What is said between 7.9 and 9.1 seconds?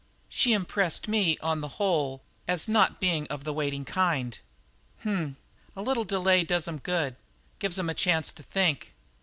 a chance to think."